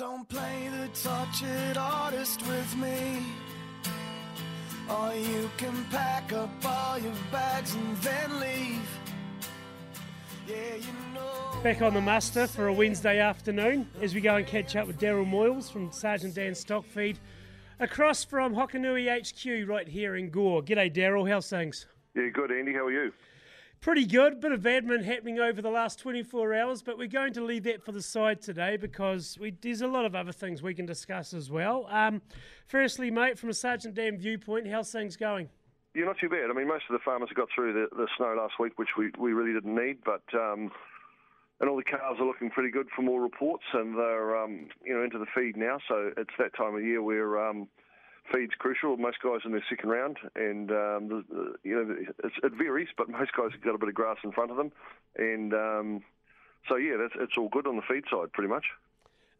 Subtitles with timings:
[0.00, 3.22] Don't play the tortured artist with me.
[4.88, 8.88] Or you can pack up all your bags and then leave.
[10.48, 11.60] Yeah, you know.
[11.62, 14.98] Back on the muster for a Wednesday afternoon as we go and catch up with
[14.98, 17.16] Daryl Moyles from Sergeant Dan Stockfeed
[17.78, 20.62] across from Hokonui HQ right here in Gore.
[20.62, 21.28] G'day, Daryl.
[21.28, 21.84] How's things?
[22.16, 22.72] Yeah, good, Andy.
[22.72, 23.12] How are you?
[23.80, 24.40] Pretty good.
[24.42, 27.82] Bit of admin happening over the last 24 hours, but we're going to leave that
[27.82, 31.32] for the side today because we, there's a lot of other things we can discuss
[31.32, 31.86] as well.
[31.88, 32.20] Um,
[32.66, 35.48] firstly, mate, from a Sergeant Dan viewpoint, how's things going?
[35.94, 36.50] Yeah, not too bad.
[36.50, 39.12] I mean, most of the farmers got through the, the snow last week, which we,
[39.18, 40.70] we really didn't need, but um,
[41.58, 44.94] and all the calves are looking pretty good from all reports, and they're um, you
[44.94, 45.78] know into the feed now.
[45.88, 47.66] So it's that time of year where um,
[48.32, 48.96] feed's crucial.
[48.96, 51.24] Most guys in their second round, and um,
[51.62, 51.96] you know
[52.42, 54.72] it varies, but most guys have got a bit of grass in front of them,
[55.16, 56.02] and um,
[56.68, 58.64] so yeah, that's it's all good on the feed side, pretty much.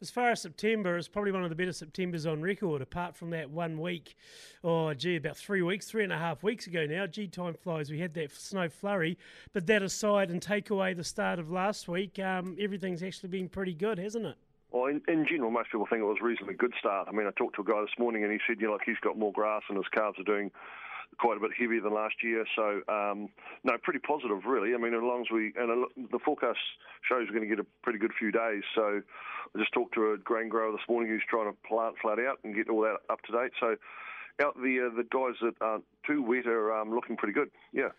[0.01, 3.29] As far as September, it's probably one of the better Septembers on record, apart from
[3.29, 4.15] that one week,
[4.63, 7.05] oh, gee, about three weeks, three and a half weeks ago now.
[7.05, 7.91] Gee, time flies.
[7.91, 9.19] We had that snow flurry.
[9.53, 13.47] But that aside and take away the start of last week, um, everything's actually been
[13.47, 14.37] pretty good, hasn't it?
[14.71, 17.07] Well, in, in, general, most people think it was a reasonably good start.
[17.07, 18.85] I mean, I talked to a guy this morning and he said, you know, like
[18.85, 20.49] he's got more grass and his calves are doing
[21.19, 22.45] quite a bit heavier than last year.
[22.55, 23.27] So, um,
[23.65, 24.73] no, pretty positive, really.
[24.73, 26.59] I mean, as long as we, and the forecast
[27.07, 28.63] shows we're going to get a pretty good few days.
[28.73, 29.01] So,
[29.53, 32.39] I just talked to a grain grower this morning who's trying to plant flat out
[32.45, 33.51] and get all that up to date.
[33.59, 33.75] So,
[34.41, 37.51] out the uh, the guys that aren't too wet are um, looking pretty good.
[37.73, 37.89] Yeah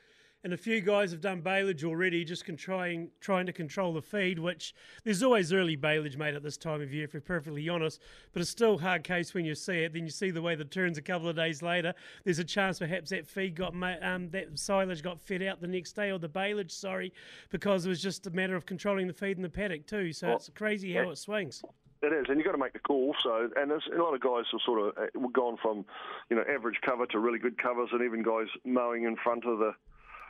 [0.44, 4.38] and a few guys have done baleage already, just trying trying to control the feed.
[4.38, 8.00] Which there's always early baleage made at this time of year, if we're perfectly honest.
[8.32, 9.92] But it's still hard case when you see it.
[9.92, 11.94] Then you see the way the turns a couple of days later.
[12.24, 15.92] There's a chance perhaps that feed got um, that silage got fed out the next
[15.92, 17.12] day, or the baleage, sorry,
[17.50, 20.12] because it was just a matter of controlling the feed in the paddock too.
[20.12, 21.62] So well, it's crazy how it swings.
[22.02, 23.14] It is, and you've got to make the call.
[23.22, 25.84] So, and there's a lot of guys have sort of uh, gone from,
[26.30, 29.60] you know, average cover to really good covers, and even guys mowing in front of
[29.60, 29.72] the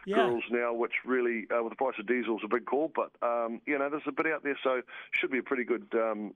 [0.07, 0.17] yeah.
[0.17, 2.91] girls now, which really, uh, with the price of diesel, is a big call.
[2.95, 4.83] But um, you know, there's a bit out there, so
[5.13, 6.35] should be a pretty good, um,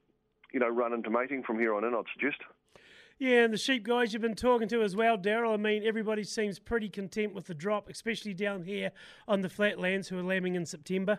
[0.53, 1.95] you know, run into mating from here on in.
[1.95, 2.41] I'd suggest.
[3.19, 5.55] Yeah, and the sheep guys you've been talking to as well, Daryl.
[5.55, 8.91] I mean, everybody seems pretty content with the drop, especially down here
[9.27, 11.19] on the flatlands who are lambing in September.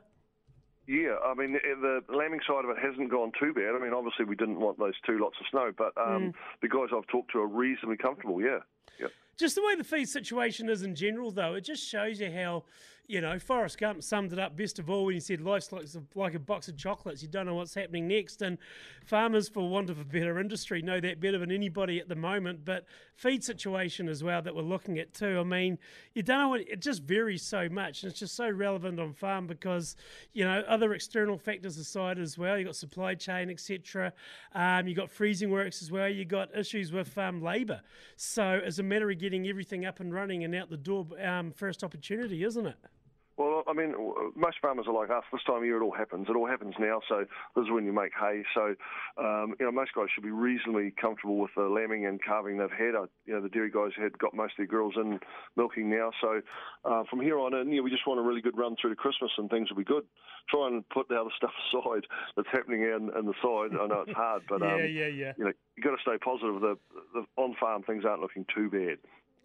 [0.87, 3.75] Yeah, I mean the, the, lambing side of it hasn't gone too bad.
[3.75, 6.33] I mean, obviously we didn't want those two lots of snow, but um, mm.
[6.61, 8.41] the guys I've talked to are reasonably comfortable.
[8.41, 8.59] Yeah.
[8.97, 9.11] Yep.
[9.37, 12.63] Just the way the feed situation is in general, though, it just shows you how
[13.07, 15.85] you know, Forrest Gump summed it up best of all when he said life's like,
[16.13, 17.21] like a box of chocolates.
[17.21, 18.41] You don't know what's happening next.
[18.41, 18.57] And
[19.05, 22.65] farmers, for want of a better industry, know that better than anybody at the moment.
[22.65, 22.83] But
[23.15, 25.39] feed situation as well that we're looking at too.
[25.39, 25.77] I mean,
[26.15, 28.03] you don't know, what, it just varies so much.
[28.03, 29.95] And it's just so relevant on farm because,
[30.33, 32.57] you know, other external factors aside as well.
[32.57, 34.11] You've got supply chain, etc.
[34.53, 36.09] Um, you've got freezing works as well.
[36.09, 37.79] You've got issues with um, labour.
[38.17, 41.53] So it's a matter of getting everything up and running and out the door um,
[41.53, 42.75] first opportunity, isn't it?
[43.67, 43.93] I mean,
[44.35, 45.23] most farmers are like us.
[45.31, 46.27] This time of year, it all happens.
[46.29, 47.01] It all happens now.
[47.09, 48.43] So this is when you make hay.
[48.53, 48.75] So,
[49.17, 52.71] um, you know, most guys should be reasonably comfortable with the lambing and calving they've
[52.71, 52.95] had.
[53.25, 55.19] you know, the dairy guys had got most of their girls in
[55.55, 56.11] milking now.
[56.21, 56.41] So
[56.85, 58.95] uh, from here on in, yeah, we just want a really good run through to
[58.95, 60.05] Christmas and things will be good.
[60.49, 62.05] Try and put the other stuff aside
[62.35, 63.77] that's happening in, in the side.
[63.77, 65.33] I know it's hard, but yeah, um, yeah, yeah.
[65.37, 66.61] You know, you got to stay positive.
[66.61, 66.77] The,
[67.13, 68.97] the on farm things aren't looking too bad.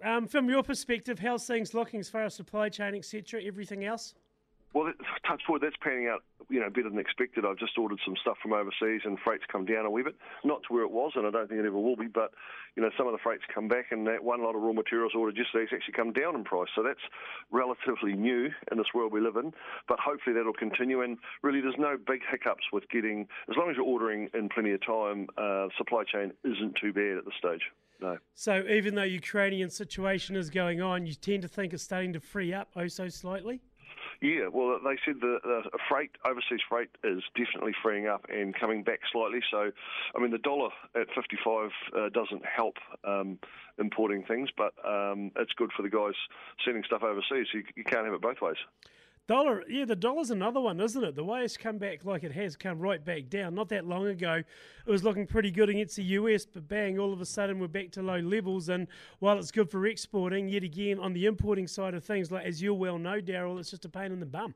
[0.02, 4.14] Um, from your perspective, how's things looking as far as supply chain, etc., everything else?
[4.74, 4.92] Well,
[5.28, 7.44] touch wood, that's panning out, you know, better than expected.
[7.44, 10.16] I've just ordered some stuff from overseas, and freight's come down a wee bit.
[10.44, 12.08] Not to where it was, and I don't think it ever will be.
[12.08, 12.32] But
[12.74, 15.12] you know, some of the freight's come back, and that one lot of raw materials
[15.14, 16.68] ordered yesterday's actually come down in price.
[16.74, 17.04] So that's
[17.52, 19.52] relatively new in this world we live in.
[19.86, 21.02] But hopefully that'll continue.
[21.02, 24.72] And really, there's no big hiccups with getting, as long as you're ordering in plenty
[24.72, 27.62] of time, uh, supply chain isn't too bad at this stage.
[28.02, 28.18] No.
[28.34, 32.20] So even though Ukrainian situation is going on, you tend to think it's starting to
[32.20, 33.62] free up oh so slightly.
[34.20, 38.84] Yeah, well, they said the, the freight, overseas freight, is definitely freeing up and coming
[38.84, 39.40] back slightly.
[39.50, 39.72] So,
[40.16, 43.38] I mean, the dollar at 55 uh, doesn't help um,
[43.80, 46.14] importing things, but um, it's good for the guys
[46.64, 47.48] sending stuff overseas.
[47.52, 48.58] You, you can't have it both ways.
[49.28, 51.14] Dollar, yeah, the dollar's another one, isn't it?
[51.14, 53.54] The way it's come back like it has come right back down.
[53.54, 54.42] Not that long ago,
[54.84, 57.68] it was looking pretty good against the US, but bang, all of a sudden we're
[57.68, 58.68] back to low levels.
[58.68, 58.88] And
[59.20, 62.60] while it's good for exporting, yet again on the importing side of things, like as
[62.60, 64.54] you well know, Daryl, it's just a pain in the bum.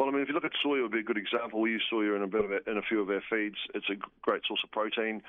[0.00, 1.60] Well, I mean, if you look at soya, it would be a good example.
[1.60, 3.56] We use soya in a bit of in a few of our feeds.
[3.74, 5.20] It's a great source of protein.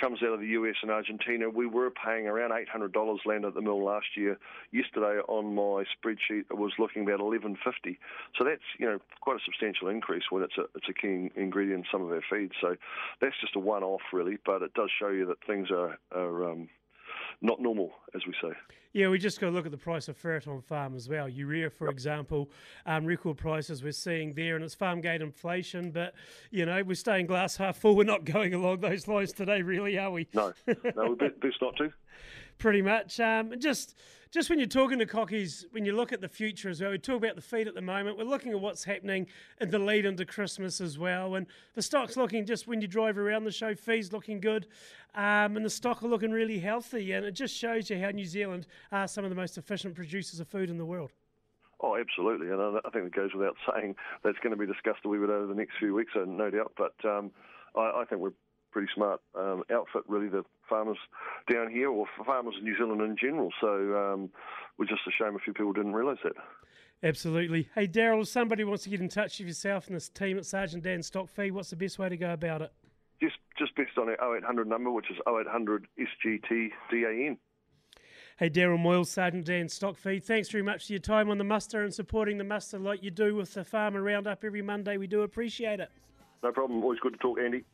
[0.00, 1.50] Comes out of the US and Argentina.
[1.50, 4.38] We were paying around eight hundred dollars land at the mill last year.
[4.70, 7.98] Yesterday on my spreadsheet, it was looking about eleven fifty.
[8.38, 11.80] So that's you know quite a substantial increase when it's a it's a key ingredient
[11.80, 12.52] in some of our feeds.
[12.60, 12.76] So
[13.20, 16.68] that's just a one-off really, but it does show you that things are are um,
[17.42, 18.56] not normal, as we say.
[18.92, 21.28] Yeah, we just got to look at the price of fert on farm as well.
[21.28, 21.94] Urea, for yep.
[21.94, 22.50] example,
[22.84, 25.90] um, record prices we're seeing there, and it's farm gate inflation.
[25.90, 26.14] But
[26.50, 27.96] you know, we're staying glass half full.
[27.96, 30.28] We're not going along those lines today, really, are we?
[30.34, 31.92] No, no, best not to.
[32.58, 33.18] Pretty much.
[33.20, 33.96] Um, just
[34.32, 36.98] just when you're talking to cockies, when you look at the future as well, we
[36.98, 38.16] talk about the feed at the moment.
[38.16, 39.26] We're looking at what's happening
[39.60, 43.18] in the lead into Christmas as well, and the stock's looking just when you drive
[43.18, 44.68] around the show, feed's looking good,
[45.14, 48.24] um, and the stock are looking really healthy, and it just shows you how New
[48.24, 51.12] Zealand are some of the most efficient producers of food in the world.
[51.80, 55.08] Oh, absolutely, and I think it goes without saying that's going to be discussed a
[55.08, 56.72] wee bit over the next few weeks, no doubt.
[56.78, 57.32] But um,
[57.76, 58.32] I, I think we're
[58.70, 60.96] pretty smart um, outfit, really, the farmers
[61.50, 63.50] down here, or farmers in New Zealand in general.
[63.60, 64.30] So um,
[64.78, 66.32] we're just a shame a few people didn't realise that.
[67.02, 67.68] Absolutely.
[67.74, 70.46] Hey, Daryl, if somebody wants to get in touch with yourself and this team at
[70.46, 72.72] Sergeant Dan Stock Feed, what's the best way to go about it?
[73.20, 77.36] Just, just best on our 0800 number, which is 0800 SGTDAN.
[78.38, 81.44] Hey, Daryl Moyle, Sergeant Dan Stock Feed, thanks very much for your time on the
[81.44, 84.96] muster and supporting the muster like you do with the Farmer Roundup every Monday.
[84.96, 85.90] We do appreciate it.
[86.42, 86.82] No problem.
[86.82, 87.64] Always good to talk, Andy.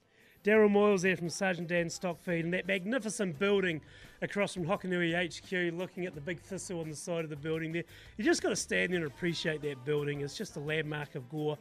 [0.49, 3.83] Daryl Moyles there from Sergeant Dan Stockfeed and that magnificent building
[4.23, 7.71] across from Hokonui HQ, looking at the big thistle on the side of the building
[7.71, 7.85] there.
[8.17, 10.23] You just got to stand there and appreciate that building.
[10.23, 11.59] It's just a landmark of Gore.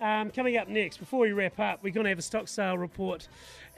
[0.00, 2.76] Um, coming up next, before we wrap up, we're going to have a stock sale
[2.76, 3.28] report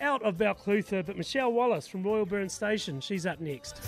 [0.01, 3.83] out of Balclutha, but Michelle Wallace from Royalburn Station, she's up next.